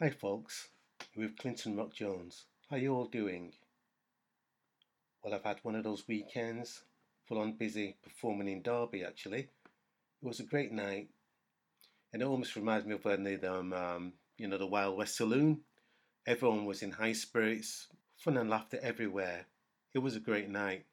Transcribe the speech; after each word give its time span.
Hi, 0.00 0.10
folks. 0.10 0.68
With 1.16 1.36
Clinton 1.36 1.76
Rock 1.76 1.92
Jones. 1.92 2.44
How 2.70 2.76
you 2.76 2.94
all 2.94 3.06
doing? 3.06 3.54
Well, 5.20 5.34
I've 5.34 5.42
had 5.42 5.58
one 5.64 5.74
of 5.74 5.82
those 5.82 6.06
weekends, 6.06 6.84
full 7.26 7.40
on 7.40 7.54
busy 7.54 7.96
performing 8.00 8.46
in 8.46 8.62
Derby. 8.62 9.02
Actually, 9.02 9.40
it 9.40 9.48
was 10.22 10.38
a 10.38 10.44
great 10.44 10.70
night, 10.70 11.08
and 12.12 12.22
it 12.22 12.26
almost 12.26 12.54
reminds 12.54 12.86
me 12.86 12.94
of 12.94 13.04
when 13.04 13.24
they 13.24 13.34
um, 13.44 13.72
um 13.72 14.12
you 14.36 14.46
know 14.46 14.56
the 14.56 14.68
Wild 14.68 14.96
West 14.96 15.16
Saloon. 15.16 15.62
Everyone 16.28 16.64
was 16.64 16.84
in 16.84 16.92
high 16.92 17.12
spirits, 17.12 17.88
fun 18.18 18.36
and 18.36 18.48
laughter 18.48 18.78
everywhere. 18.80 19.46
It 19.94 19.98
was 19.98 20.14
a 20.14 20.20
great 20.20 20.48
night. 20.48 20.86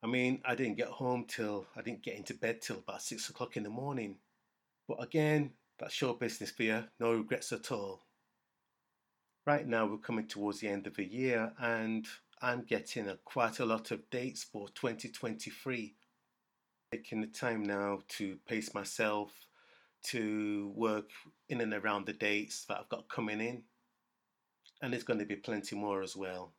I 0.00 0.06
mean, 0.06 0.40
I 0.44 0.54
didn't 0.54 0.76
get 0.76 1.00
home 1.02 1.24
till 1.26 1.66
I 1.74 1.82
didn't 1.82 2.04
get 2.04 2.14
into 2.14 2.34
bed 2.34 2.62
till 2.62 2.76
about 2.76 3.02
six 3.02 3.28
o'clock 3.28 3.56
in 3.56 3.64
the 3.64 3.68
morning. 3.68 4.14
But 4.86 5.02
again, 5.02 5.50
that's 5.76 5.92
show 5.92 6.12
business 6.12 6.52
for 6.52 6.62
you. 6.62 6.84
No 7.00 7.14
regrets 7.14 7.50
at 7.50 7.72
all. 7.72 8.04
Right 9.46 9.68
now, 9.68 9.84
we're 9.84 9.98
coming 9.98 10.26
towards 10.26 10.60
the 10.60 10.68
end 10.68 10.86
of 10.86 10.96
the 10.96 11.04
year, 11.04 11.52
and 11.58 12.06
I'm 12.40 12.62
getting 12.62 13.08
a, 13.08 13.16
quite 13.26 13.60
a 13.60 13.66
lot 13.66 13.90
of 13.90 14.08
dates 14.08 14.42
for 14.42 14.68
2023. 14.68 15.94
Taking 16.90 17.20
the 17.20 17.26
time 17.26 17.62
now 17.62 17.98
to 18.16 18.38
pace 18.48 18.72
myself 18.72 19.32
to 20.04 20.72
work 20.74 21.10
in 21.50 21.60
and 21.60 21.74
around 21.74 22.06
the 22.06 22.14
dates 22.14 22.64
that 22.64 22.78
I've 22.78 22.88
got 22.88 23.10
coming 23.10 23.42
in, 23.42 23.64
and 24.80 24.94
there's 24.94 25.04
going 25.04 25.18
to 25.18 25.26
be 25.26 25.36
plenty 25.36 25.76
more 25.76 26.02
as 26.02 26.16
well. 26.16 26.54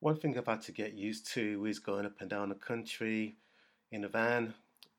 One 0.00 0.16
thing 0.16 0.38
I've 0.38 0.46
had 0.46 0.62
to 0.62 0.72
get 0.72 0.94
used 0.94 1.30
to 1.34 1.66
is 1.66 1.78
going 1.78 2.06
up 2.06 2.20
and 2.20 2.30
down 2.30 2.48
the 2.48 2.54
country 2.54 3.36
in 3.92 4.04
a 4.04 4.08
van, 4.08 4.54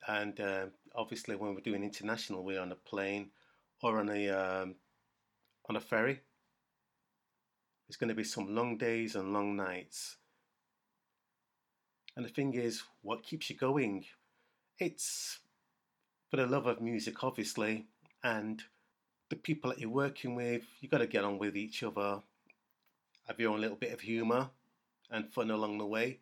and 0.07 0.39
uh, 0.39 0.65
obviously 0.95 1.37
when 1.37 1.55
we're 1.55 1.61
doing 1.61 1.83
international, 1.83 2.43
we're 2.43 2.61
on 2.61 2.71
a 2.71 2.75
plane 2.75 3.31
or 3.81 3.97
on 3.97 4.09
a 4.09 4.29
um, 4.29 4.75
on 5.67 5.75
a 5.75 5.81
ferry. 5.81 6.21
It's 7.87 7.97
going 7.97 8.09
to 8.09 8.15
be 8.15 8.23
some 8.23 8.53
long 8.53 8.77
days 8.77 9.15
and 9.15 9.33
long 9.33 9.55
nights. 9.55 10.17
And 12.15 12.25
the 12.25 12.29
thing 12.29 12.53
is, 12.53 12.83
what 13.01 13.23
keeps 13.23 13.49
you 13.49 13.55
going? 13.55 14.05
It's 14.79 15.39
for 16.29 16.37
the 16.37 16.47
love 16.47 16.65
of 16.65 16.81
music, 16.81 17.23
obviously, 17.23 17.85
and 18.23 18.63
the 19.29 19.35
people 19.35 19.69
that 19.69 19.79
you're 19.79 19.89
working 19.89 20.35
with. 20.35 20.63
you've 20.79 20.91
got 20.91 20.99
to 20.99 21.07
get 21.07 21.23
on 21.23 21.37
with 21.37 21.55
each 21.55 21.83
other. 21.83 22.21
Have 23.27 23.39
your 23.39 23.53
own 23.53 23.61
little 23.61 23.77
bit 23.77 23.93
of 23.93 24.01
humour 24.01 24.49
and 25.09 25.31
fun 25.31 25.51
along 25.51 25.77
the 25.77 25.85
way. 25.85 26.19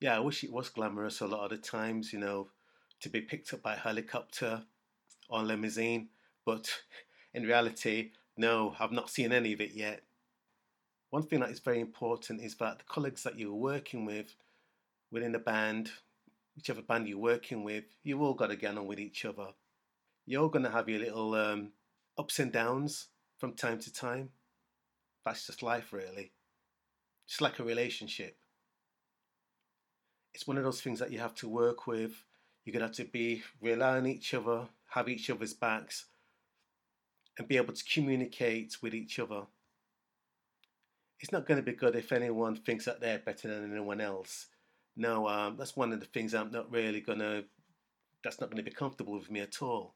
Yeah, 0.00 0.16
I 0.16 0.20
wish 0.20 0.42
it 0.42 0.52
was 0.52 0.68
glamorous 0.68 1.20
a 1.20 1.26
lot 1.26 1.44
of 1.44 1.50
the 1.50 1.58
times, 1.58 2.12
you 2.12 2.18
know, 2.18 2.48
to 3.00 3.08
be 3.08 3.20
picked 3.20 3.54
up 3.54 3.62
by 3.62 3.76
helicopter 3.76 4.62
or 5.28 5.42
limousine, 5.42 6.08
but 6.44 6.68
in 7.34 7.44
reality, 7.44 8.10
no, 8.36 8.74
I've 8.78 8.92
not 8.92 9.10
seen 9.10 9.32
any 9.32 9.52
of 9.52 9.60
it 9.60 9.72
yet. 9.74 10.02
One 11.12 11.24
thing 11.24 11.40
that 11.40 11.50
is 11.50 11.60
very 11.60 11.78
important 11.80 12.40
is 12.40 12.54
that 12.54 12.78
the 12.78 12.84
colleagues 12.88 13.22
that 13.24 13.38
you're 13.38 13.52
working 13.52 14.06
with 14.06 14.34
within 15.10 15.32
the 15.32 15.38
band, 15.38 15.90
whichever 16.56 16.80
band 16.80 17.06
you're 17.06 17.18
working 17.18 17.64
with, 17.64 17.84
you 18.02 18.22
all 18.22 18.32
got 18.32 18.46
to 18.46 18.56
get 18.56 18.78
on 18.78 18.86
with 18.86 18.98
each 18.98 19.26
other. 19.26 19.48
You're 20.24 20.48
going 20.48 20.64
to 20.64 20.70
have 20.70 20.88
your 20.88 21.00
little 21.00 21.34
um, 21.34 21.72
ups 22.16 22.38
and 22.38 22.50
downs 22.50 23.08
from 23.36 23.52
time 23.52 23.78
to 23.80 23.92
time. 23.92 24.30
That's 25.22 25.46
just 25.46 25.62
life, 25.62 25.92
really. 25.92 26.32
It's 27.28 27.42
like 27.42 27.58
a 27.58 27.62
relationship. 27.62 28.38
It's 30.32 30.46
one 30.46 30.56
of 30.56 30.64
those 30.64 30.80
things 30.80 30.98
that 31.00 31.12
you 31.12 31.18
have 31.18 31.34
to 31.36 31.46
work 31.46 31.86
with. 31.86 32.24
You're 32.64 32.72
going 32.72 32.80
to 32.80 32.86
have 32.86 32.96
to 33.06 33.12
be 33.12 33.42
rely 33.60 33.98
on 33.98 34.06
each 34.06 34.32
other, 34.32 34.66
have 34.86 35.10
each 35.10 35.28
other's 35.28 35.52
backs, 35.52 36.06
and 37.36 37.46
be 37.46 37.58
able 37.58 37.74
to 37.74 37.84
communicate 37.84 38.78
with 38.80 38.94
each 38.94 39.18
other. 39.18 39.42
It's 41.22 41.32
not 41.32 41.46
going 41.46 41.56
to 41.56 41.62
be 41.62 41.76
good 41.76 41.94
if 41.94 42.10
anyone 42.10 42.56
thinks 42.56 42.84
that 42.86 43.00
they're 43.00 43.20
better 43.20 43.48
than 43.48 43.70
anyone 43.70 44.00
else. 44.00 44.48
No, 44.96 45.28
um, 45.28 45.56
that's 45.56 45.76
one 45.76 45.92
of 45.92 46.00
the 46.00 46.06
things 46.06 46.34
I'm 46.34 46.50
not 46.50 46.70
really 46.70 47.00
going 47.00 47.20
to, 47.20 47.44
that's 48.24 48.40
not 48.40 48.50
going 48.50 48.62
to 48.62 48.68
be 48.68 48.74
comfortable 48.74 49.14
with 49.14 49.30
me 49.30 49.40
at 49.40 49.62
all. 49.62 49.94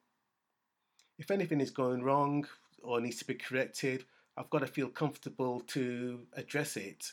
If 1.19 1.33
anything 1.33 1.61
is 1.61 1.71
going 1.71 2.05
wrong 2.05 2.47
or 2.81 3.01
needs 3.01 3.19
to 3.19 3.25
be 3.25 3.35
corrected, 3.35 4.05
I've 4.37 4.51
got 4.51 4.61
to 4.61 4.69
feel 4.69 4.89
comfortable 4.89 5.61
to 5.69 6.21
address 6.35 6.77
it 6.77 7.13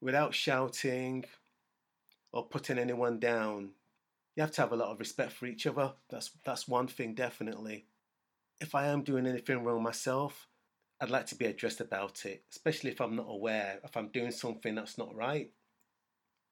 without 0.00 0.34
shouting 0.34 1.26
or 2.32 2.46
putting 2.46 2.78
anyone 2.78 3.18
down. 3.18 3.70
You 4.34 4.42
have 4.42 4.52
to 4.52 4.62
have 4.62 4.72
a 4.72 4.76
lot 4.76 4.88
of 4.88 4.98
respect 4.98 5.32
for 5.32 5.46
each 5.46 5.66
other. 5.66 5.92
That's 6.08 6.30
that's 6.44 6.68
one 6.68 6.86
thing 6.86 7.14
definitely. 7.14 7.86
If 8.60 8.74
I 8.74 8.86
am 8.86 9.02
doing 9.02 9.26
anything 9.26 9.64
wrong 9.64 9.82
myself, 9.82 10.46
I'd 11.00 11.10
like 11.10 11.26
to 11.26 11.34
be 11.34 11.46
addressed 11.46 11.80
about 11.80 12.26
it, 12.26 12.44
especially 12.50 12.90
if 12.90 13.00
I'm 13.00 13.16
not 13.16 13.26
aware, 13.28 13.78
if 13.84 13.96
I'm 13.96 14.08
doing 14.08 14.30
something 14.30 14.74
that's 14.74 14.98
not 14.98 15.14
right. 15.14 15.50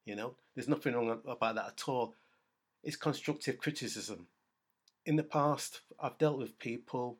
You 0.05 0.15
know, 0.15 0.35
there's 0.55 0.67
nothing 0.67 0.95
wrong 0.95 1.21
about 1.27 1.55
that 1.55 1.67
at 1.67 1.83
all. 1.87 2.15
It's 2.83 2.95
constructive 2.95 3.59
criticism. 3.59 4.27
In 5.05 5.15
the 5.15 5.23
past, 5.23 5.81
I've 5.99 6.17
dealt 6.17 6.39
with 6.39 6.57
people 6.57 7.19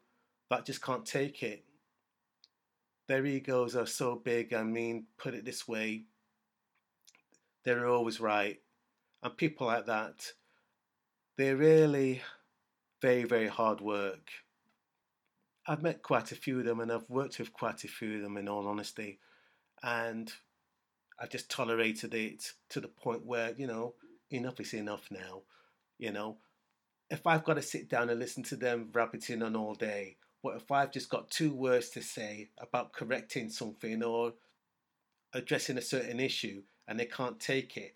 that 0.50 0.66
just 0.66 0.82
can't 0.82 1.06
take 1.06 1.44
it 1.44 1.64
their 3.10 3.26
egos 3.26 3.76
are 3.76 3.88
so 3.88 4.16
big. 4.16 4.54
I 4.54 4.62
mean, 4.62 5.08
put 5.18 5.34
it 5.34 5.44
this 5.44 5.68
way, 5.68 6.04
they're 7.66 7.88
always 7.88 8.22
right. 8.22 8.60
And 9.24 9.36
people 9.36 9.66
like 9.68 9.88
that, 9.88 10.32
they're 11.36 11.58
really 11.58 12.22
very, 13.02 13.24
very 13.24 13.48
hard 13.48 13.82
work. 13.82 14.30
I've 15.69 15.84
met 15.84 16.02
quite 16.02 16.31
a 16.31 16.35
few 16.35 16.57
of 16.57 16.66
them 16.66 16.80
and 16.80 16.91
I've 16.91 17.07
worked 17.07 17.38
with 17.38 17.53
quite 17.53 17.84
a 17.84 17.88
few 17.88 18.16
of 18.16 18.24
them 18.24 18.38
in 18.38 18.50
all 18.50 18.68
honesty. 18.68 19.19
And 19.84 20.34
I've 21.19 21.30
just 21.30 21.52
tolerated 21.52 22.16
it 22.16 22.53
to 22.69 22.81
the 22.81 22.88
point 22.88 23.24
where, 23.24 23.53
you 23.56 23.68
know, 23.68 23.94
enough 24.31 24.59
is 24.59 24.74
enough 24.74 25.09
now. 25.12 25.44
You 26.00 26.12
know, 26.12 26.38
if 27.12 27.28
I've 27.28 27.44
got 27.44 27.53
to 27.53 27.62
sit 27.62 27.88
down 27.88 28.09
and 28.09 28.19
listen 28.19 28.41
to 28.46 28.56
them 28.56 28.90
rabbiting 28.91 29.44
on 29.44 29.56
all 29.56 29.75
day, 29.75 30.18
what 30.41 30.56
if 30.56 30.72
I've 30.72 30.91
just 30.91 31.12
got 31.12 31.30
two 31.30 31.53
words 31.53 31.90
to 31.91 32.01
say 32.01 32.50
about 32.59 32.94
correcting 32.94 33.51
something 33.51 34.01
or 34.01 34.34
addressing 35.34 35.78
a 35.78 35.84
certain 35.84 36.19
issue 36.19 36.63
and 36.88 37.00
they 37.00 37.06
can't 37.06 37.40
take 37.40 37.78
it? 37.78 37.94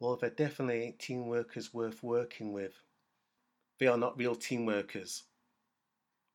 Well, 0.00 0.16
they're 0.16 0.30
definitely 0.30 0.96
team 0.98 1.28
workers 1.28 1.72
worth 1.72 2.02
working 2.02 2.52
with. 2.52 2.82
They 3.78 3.86
are 3.86 3.96
not 3.96 4.18
real 4.18 4.34
team 4.34 4.66
workers. 4.66 5.22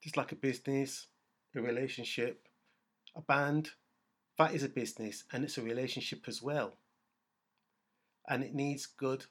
Just 0.02 0.18
like 0.18 0.32
a 0.32 0.36
business, 0.36 1.08
a 1.56 1.62
relationship, 1.62 2.48
a 3.16 3.22
band, 3.22 3.72
that 4.38 4.54
is 4.54 4.64
a 4.64 4.70
business 4.70 5.24
and 5.32 5.44
it's 5.44 5.58
a 5.58 5.62
relationship 5.62 6.28
as 6.28 6.42
well. 6.42 6.78
And 8.28 8.44
it 8.44 8.56
needs 8.56 8.86
good, 8.86 9.26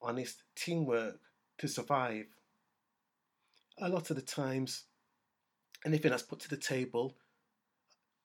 honest 0.00 0.42
teamwork 0.54 1.20
to 1.58 1.68
survive. 1.68 2.26
A 3.78 3.88
lot 3.88 4.10
of 4.10 4.16
the 4.16 4.22
times, 4.22 4.84
anything 5.84 6.10
that's 6.10 6.22
put 6.22 6.40
to 6.40 6.48
the 6.48 6.56
table, 6.56 7.16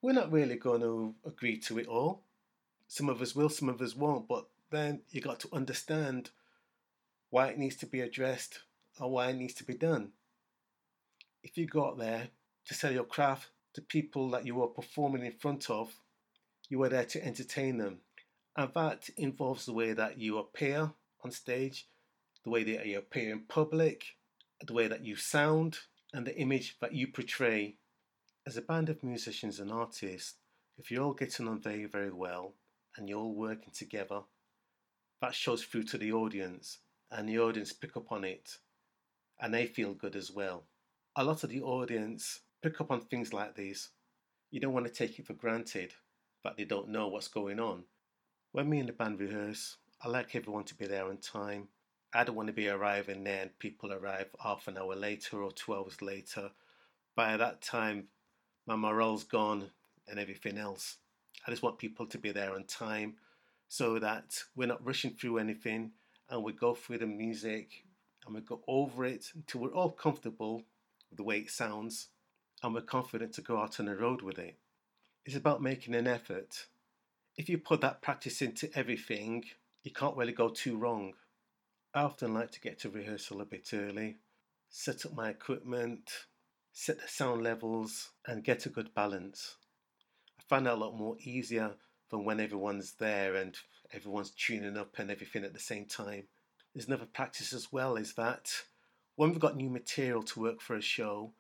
we're 0.02 0.14
not 0.14 0.32
really 0.32 0.56
going 0.56 0.82
to 0.82 1.16
agree 1.26 1.58
to 1.62 1.80
it 1.80 1.88
all. 1.88 2.24
Some 2.88 3.10
of 3.10 3.22
us 3.22 3.36
will, 3.36 3.50
some 3.50 3.70
of 3.70 3.82
us 3.82 3.96
won't, 3.96 4.28
but 4.28 4.46
then 4.70 5.02
you 5.10 5.22
got 5.22 5.40
to 5.42 5.50
understand 5.54 6.30
why 7.30 7.48
it 7.48 7.58
needs 7.58 7.76
to 7.78 7.86
be 7.86 8.02
addressed 8.02 8.60
or 9.00 9.10
why 9.10 9.30
it 9.30 9.36
needs 9.36 9.54
to 9.56 9.64
be 9.64 9.74
done. 9.74 10.12
If 11.44 11.58
you 11.58 11.68
go 11.68 11.88
out 11.88 11.98
there 11.98 12.30
to 12.66 12.74
sell 12.74 12.92
your 12.92 13.04
craft 13.04 13.50
to 13.74 13.82
people 13.82 14.30
that 14.32 14.46
you 14.46 14.62
are 14.62 14.68
performing 14.68 15.26
in 15.26 15.34
front 15.34 15.70
of, 15.70 15.94
you 16.70 16.82
are 16.84 16.90
there 16.90 17.06
to 17.06 17.24
entertain 17.24 17.78
them. 17.78 18.00
And 18.56 18.72
that 18.74 19.10
involves 19.18 19.66
the 19.66 19.74
way 19.74 19.94
that 19.94 20.18
you 20.18 20.38
appear 20.40 20.92
on 21.24 21.32
stage, 21.32 21.88
the 22.44 22.50
way 22.50 22.64
that 22.64 22.86
you 22.86 22.98
appear 22.98 23.32
in 23.32 23.42
public, 23.42 24.04
the 24.66 24.74
way 24.74 24.88
that 24.88 25.06
you 25.06 25.16
sound, 25.16 25.78
and 26.14 26.26
the 26.26 26.38
image 26.38 26.78
that 26.82 26.94
you 26.94 27.08
portray. 27.08 27.76
As 28.46 28.58
a 28.58 28.62
band 28.62 28.90
of 28.90 29.04
musicians 29.04 29.60
and 29.60 29.72
artists, 29.72 30.36
if 30.78 30.90
you're 30.90 31.04
all 31.04 31.14
getting 31.14 31.48
on 31.48 31.60
very, 31.62 31.86
very 31.86 32.12
well 32.12 32.54
and 32.96 33.08
you're 33.08 33.20
all 33.20 33.36
working 33.36 33.74
together, 33.74 34.22
that 35.22 35.36
shows 35.36 35.64
through 35.64 35.84
to 35.84 35.98
the 35.98 36.14
audience 36.14 36.80
and 37.12 37.28
the 37.28 37.40
audience 37.40 37.74
pick 37.74 37.98
up 37.98 38.12
on 38.12 38.24
it 38.24 38.58
and 39.40 39.54
they 39.54 39.66
feel 39.66 39.94
good 39.94 40.16
as 40.16 40.32
well. 40.32 40.64
A 41.20 41.24
lot 41.24 41.44
of 41.44 41.50
the 41.50 41.64
audience 41.64 42.42
pick 42.62 42.80
up 42.80 42.92
on 42.92 43.02
things 43.02 43.34
like 43.34 43.56
these. 43.56 43.90
You 44.52 44.60
don't 44.60 44.74
want 44.74 44.86
to 44.86 44.92
take 44.92 45.18
it 45.18 45.26
for 45.26 45.34
granted 45.34 45.96
that 46.44 46.58
they 46.58 46.64
don't 46.64 46.90
know 46.90 47.08
what's 47.08 47.28
going 47.28 47.60
on. 47.60 47.86
When 48.52 48.70
me 48.70 48.78
and 48.78 48.88
the 48.88 48.94
band 48.94 49.20
rehearse, 49.20 49.78
I 50.00 50.10
like 50.10 50.36
everyone 50.36 50.66
to 50.66 50.76
be 50.76 50.86
there 50.86 51.06
on 51.06 51.18
time 51.18 51.70
I 52.14 52.24
don't 52.24 52.36
want 52.36 52.48
to 52.48 52.54
be 52.54 52.70
arriving 52.70 53.24
there 53.24 53.42
and 53.42 53.60
people 53.60 53.92
arrive 53.92 54.28
half 54.42 54.68
an 54.68 54.78
hour 54.78 54.96
later 54.96 55.42
or 55.42 55.52
two 55.52 55.74
hours 55.74 56.02
later. 56.04 56.52
By 57.16 57.36
that 57.36 57.62
time, 57.62 58.10
my 58.68 58.76
morale's 58.76 59.24
gone 59.24 59.72
and 60.08 60.20
everything 60.20 60.60
else. 60.60 60.98
I 61.46 61.52
just 61.52 61.64
want 61.64 61.80
people 61.80 62.06
to 62.06 62.18
be 62.20 62.32
there 62.32 62.54
on 62.54 62.64
time 62.66 63.16
so 63.68 63.98
that 64.00 64.44
we're 64.56 64.68
not 64.68 64.86
rushing 64.86 65.12
through 65.12 65.40
anything 65.40 65.92
and 66.30 66.44
we 66.44 66.54
go 66.54 66.76
through 66.76 67.00
the 67.00 67.08
music 67.08 67.84
and 68.26 68.36
we 68.36 68.42
go 68.42 68.62
over 68.68 69.04
it 69.04 69.26
until 69.36 69.62
we're 69.62 69.76
all 69.76 69.92
comfortable 69.92 70.64
the 71.12 71.24
way 71.24 71.40
it 71.40 71.50
sounds. 71.50 72.10
and 72.64 72.74
we're 72.74 72.82
confident 72.82 73.34
to 73.34 73.42
go 73.42 73.62
out 73.62 73.80
on 73.80 73.86
the 73.86 73.96
road 73.96 74.24
with 74.24 74.40
it. 74.40 74.58
It's 75.26 75.36
about 75.36 75.62
making 75.62 75.94
an 75.94 76.08
effort. 76.08 76.66
If 77.38 77.50
you 77.50 77.60
put 77.60 77.82
that 77.82 78.02
practice 78.02 78.42
into 78.42 78.70
everything, 78.76 79.46
you 79.84 79.92
can't 79.92 80.18
really 80.18 80.34
go 80.34 80.50
too 80.50 80.76
wrong. 80.76 81.14
I 81.94 82.02
often 82.02 82.34
like 82.34 82.52
to 82.52 82.60
get 82.60 82.80
to 82.80 82.90
rehearsal 82.90 83.42
a 83.42 83.46
bit 83.46 83.70
early, 83.74 84.18
set 84.70 85.06
up 85.06 85.14
my 85.14 85.30
equipment, 85.30 86.10
set 86.74 87.00
the 87.00 87.08
sound 87.08 87.44
levels, 87.44 88.10
and 88.26 88.44
get 88.44 88.66
a 88.66 88.70
good 88.70 88.94
balance. 88.96 89.56
I 90.40 90.44
find 90.50 90.66
that 90.66 90.74
a 90.74 90.76
lot 90.76 90.98
more 90.98 91.18
easier 91.22 91.76
than 92.10 92.24
when 92.26 92.40
everyone's 92.40 92.94
there 92.94 93.36
and 93.36 93.56
everyone's 93.92 94.32
tuning 94.32 94.78
up 94.78 94.98
and 94.98 95.12
everything 95.12 95.44
at 95.44 95.54
the 95.54 95.60
same 95.60 95.86
time. 95.86 96.24
There's 96.74 96.88
another 96.88 97.08
practice 97.12 97.54
as 97.54 97.72
well 97.72 97.96
is 97.96 98.14
that 98.14 98.52
when 99.18 99.32
we've 99.32 99.40
got 99.40 99.58
new 99.58 99.70
material 99.70 100.22
to 100.22 100.40
work 100.40 100.62
for 100.62 100.76
a 100.76 100.82
show, 100.82 101.32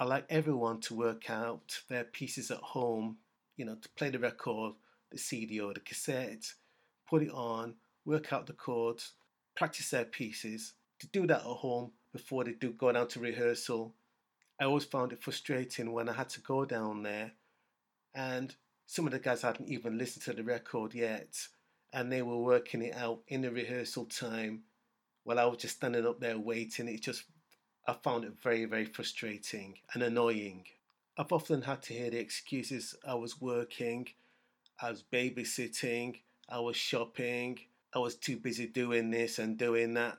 I 0.00 0.04
like 0.04 0.24
everyone 0.30 0.80
to 0.80 0.94
work 0.94 1.28
out 1.28 1.80
their 1.88 2.04
pieces 2.04 2.50
at 2.50 2.56
home, 2.58 3.18
you 3.56 3.66
know, 3.66 3.76
to 3.76 3.88
play 3.90 4.08
the 4.08 4.18
record, 4.18 4.72
the 5.12 5.18
CD 5.18 5.60
or 5.60 5.74
the 5.74 5.80
cassette, 5.80 6.54
put 7.08 7.22
it 7.22 7.30
on, 7.30 7.74
work 8.06 8.32
out 8.32 8.46
the 8.46 8.54
chords, 8.54 9.12
practice 9.54 9.90
their 9.90 10.06
pieces, 10.06 10.72
to 10.98 11.06
do 11.08 11.26
that 11.26 11.40
at 11.40 11.42
home 11.42 11.92
before 12.10 12.42
they 12.42 12.52
do 12.52 12.70
go 12.72 12.90
down 12.90 13.06
to 13.08 13.20
rehearsal. 13.20 13.94
I 14.58 14.64
always 14.64 14.84
found 14.84 15.12
it 15.12 15.22
frustrating 15.22 15.92
when 15.92 16.08
I 16.08 16.14
had 16.14 16.30
to 16.30 16.40
go 16.40 16.64
down 16.64 17.02
there 17.02 17.32
and 18.14 18.54
some 18.86 19.06
of 19.06 19.12
the 19.12 19.18
guys 19.18 19.42
hadn't 19.42 19.68
even 19.68 19.98
listened 19.98 20.24
to 20.24 20.32
the 20.32 20.42
record 20.42 20.94
yet 20.94 21.36
and 21.92 22.10
they 22.10 22.22
were 22.22 22.38
working 22.38 22.80
it 22.80 22.94
out 22.96 23.20
in 23.28 23.42
the 23.42 23.50
rehearsal 23.50 24.06
time 24.06 24.62
while 25.24 25.38
I 25.38 25.44
was 25.46 25.58
just 25.58 25.76
standing 25.76 26.06
up 26.06 26.20
there 26.20 26.38
waiting. 26.38 26.88
It 26.88 27.02
just, 27.02 27.24
I 27.86 27.94
found 27.94 28.24
it 28.24 28.34
very, 28.42 28.64
very 28.66 28.84
frustrating 28.84 29.78
and 29.92 30.02
annoying. 30.02 30.64
I've 31.16 31.32
often 31.32 31.62
had 31.62 31.82
to 31.82 31.94
hear 31.94 32.10
the 32.10 32.18
excuses 32.18 32.94
I 33.06 33.14
was 33.14 33.40
working, 33.40 34.08
I 34.80 34.90
was 34.90 35.04
babysitting, 35.12 36.20
I 36.48 36.58
was 36.58 36.76
shopping, 36.76 37.58
I 37.94 38.00
was 38.00 38.16
too 38.16 38.36
busy 38.36 38.66
doing 38.66 39.10
this 39.10 39.38
and 39.38 39.56
doing 39.56 39.94
that. 39.94 40.18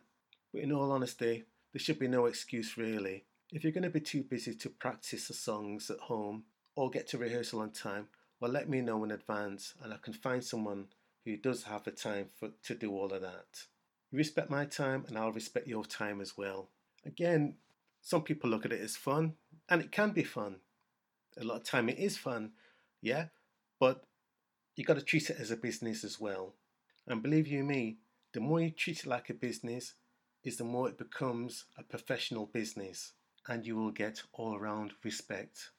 But 0.54 0.62
in 0.62 0.72
all 0.72 0.92
honesty, 0.92 1.44
there 1.74 1.80
should 1.80 2.00
be 2.00 2.08
no 2.08 2.26
excuse 2.26 2.78
really. 2.78 3.26
If 3.52 3.64
you're 3.64 3.74
going 3.74 3.84
to 3.84 3.90
be 3.90 4.00
too 4.00 4.24
busy 4.24 4.56
to 4.56 4.70
practice 4.70 5.28
the 5.28 5.34
songs 5.34 5.90
at 5.90 6.00
home 6.00 6.46
or 6.76 6.90
get 6.90 7.08
to 7.10 7.18
rehearsal 7.18 7.60
on 7.60 7.72
time, 7.72 8.08
well, 8.40 8.52
let 8.52 8.70
me 8.70 8.82
know 8.82 9.04
in 9.04 9.12
advance 9.12 9.74
and 9.84 9.94
I 9.94 9.98
can 10.02 10.14
find 10.14 10.44
someone 10.44 10.88
who 11.26 11.36
does 11.36 11.64
have 11.64 11.84
the 11.84 11.92
time 11.92 12.28
for, 12.40 12.50
to 12.64 12.76
do 12.76 12.92
all 12.92 13.12
of 13.12 13.22
that. 13.22 13.66
Respect 14.16 14.50
my 14.50 14.64
time 14.64 15.04
and 15.10 15.18
I'll 15.18 15.34
respect 15.34 15.68
your 15.68 15.84
time 15.84 16.22
as 16.22 16.38
well. 16.38 16.70
Again, 17.06 17.56
some 18.02 18.22
people 18.22 18.50
look 18.50 18.66
at 18.66 18.72
it 18.72 18.80
as 18.80 18.96
fun 18.96 19.34
and 19.68 19.82
it 19.82 19.92
can 19.92 20.12
be 20.12 20.24
fun. 20.24 20.58
A 21.38 21.44
lot 21.44 21.58
of 21.58 21.64
time 21.66 21.90
it 21.90 22.00
is 22.00 22.18
fun, 22.18 22.52
yeah, 23.02 23.26
but 23.78 24.06
you 24.78 24.86
got 24.86 24.94
to 24.94 25.02
treat 25.02 25.30
it 25.30 25.38
as 25.38 25.52
a 25.52 25.58
business 25.58 26.06
as 26.06 26.18
well. 26.18 26.54
And 27.06 27.22
believe 27.22 27.46
you 27.48 27.62
me, 27.64 27.98
the 28.34 28.40
more 28.40 28.62
you 28.62 28.70
treat 28.70 29.02
it 29.02 29.06
like 29.06 29.30
a 29.30 29.34
business, 29.34 29.96
is 30.46 30.56
the 30.56 30.64
more 30.64 30.88
it 30.88 30.98
becomes 30.98 31.66
a 31.78 31.84
professional 31.84 32.46
business 32.46 33.12
and 33.50 33.66
you 33.66 33.76
will 33.76 33.92
get 33.92 34.24
all 34.32 34.56
around 34.56 34.94
respect. 35.04 35.72